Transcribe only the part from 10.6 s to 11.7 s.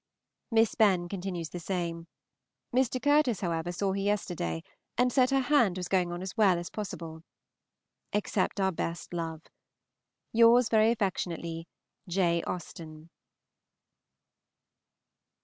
very affectionately,